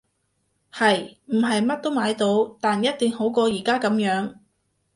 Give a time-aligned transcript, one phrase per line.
[0.73, 1.17] 係！
[1.27, 4.33] 唔係乜都買到，但一定好過而家噉樣